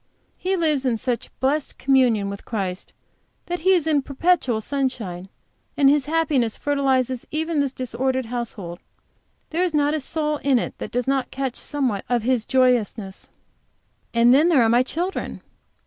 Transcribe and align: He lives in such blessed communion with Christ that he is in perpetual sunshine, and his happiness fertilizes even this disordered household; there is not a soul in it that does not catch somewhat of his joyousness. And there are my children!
He 0.35 0.55
lives 0.57 0.83
in 0.83 0.97
such 0.97 1.29
blessed 1.39 1.77
communion 1.77 2.27
with 2.27 2.43
Christ 2.43 2.91
that 3.45 3.59
he 3.59 3.73
is 3.73 3.85
in 3.85 4.01
perpetual 4.01 4.59
sunshine, 4.59 5.29
and 5.77 5.91
his 5.91 6.07
happiness 6.07 6.57
fertilizes 6.57 7.27
even 7.29 7.59
this 7.59 7.71
disordered 7.71 8.25
household; 8.25 8.79
there 9.51 9.63
is 9.63 9.75
not 9.75 9.93
a 9.93 9.99
soul 9.99 10.37
in 10.37 10.57
it 10.57 10.75
that 10.79 10.89
does 10.89 11.07
not 11.07 11.29
catch 11.29 11.55
somewhat 11.55 12.03
of 12.09 12.23
his 12.23 12.47
joyousness. 12.47 13.29
And 14.11 14.33
there 14.33 14.63
are 14.63 14.69
my 14.69 14.81
children! 14.81 15.39